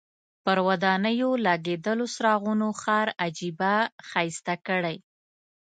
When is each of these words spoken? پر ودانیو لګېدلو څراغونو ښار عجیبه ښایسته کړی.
پر 0.43 0.57
ودانیو 0.67 1.29
لګېدلو 1.45 2.05
څراغونو 2.15 2.67
ښار 2.81 3.07
عجیبه 3.23 3.73
ښایسته 4.07 4.55
کړی. 4.67 4.97